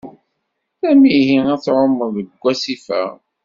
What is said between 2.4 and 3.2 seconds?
wasif-a.